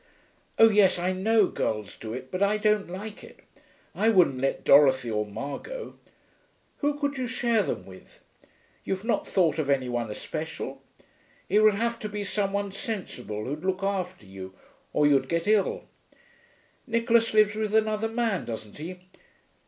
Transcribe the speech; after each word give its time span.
Oh 0.57 0.69
yes, 0.69 0.97
I 0.97 1.13
know 1.13 1.45
girls 1.45 1.95
do 1.95 2.11
it, 2.11 2.31
but 2.31 2.41
I 2.41 2.57
don't 2.57 2.89
like 2.89 3.23
it. 3.23 3.41
I 3.93 4.09
wouldn't 4.09 4.39
let 4.39 4.63
Dorothy 4.63 5.11
or 5.11 5.27
Margot. 5.27 5.93
Who 6.77 6.97
could 6.97 7.19
you 7.19 7.27
share 7.27 7.61
them 7.61 7.85
with? 7.85 8.19
You've 8.83 9.03
not 9.03 9.27
thought 9.27 9.59
of 9.59 9.69
any 9.69 9.89
one 9.89 10.09
especial? 10.09 10.81
It 11.49 11.59
would 11.59 11.75
have 11.75 11.99
to 11.99 12.09
be 12.09 12.23
some 12.23 12.51
one 12.51 12.71
sensible, 12.71 13.45
who'd 13.45 13.63
look 13.63 13.83
after 13.83 14.25
you, 14.25 14.55
or 14.91 15.05
you'd 15.05 15.29
get 15.29 15.45
ill.... 15.47 15.83
Nicholas 16.87 17.31
lives 17.35 17.53
with 17.53 17.75
another 17.75 18.09
man, 18.09 18.45
doesn't 18.45 18.77
he?... 18.79 19.01